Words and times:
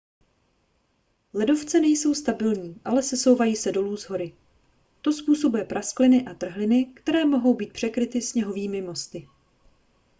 ledovce 1.33 1.79
nejsou 1.79 2.13
stabilní 2.13 2.81
ale 2.85 3.03
sesouvají 3.03 3.55
se 3.55 3.71
dolů 3.71 3.97
z 3.97 4.03
hory 4.03 4.35
to 5.01 5.11
způsobuje 5.13 5.65
praskliny 5.65 6.25
a 6.27 6.33
trhliny 6.33 6.85
které 6.85 7.25
mohou 7.25 7.53
být 7.53 7.73
překryty 7.73 8.21
sněhovými 8.21 8.81
mosty 8.81 9.27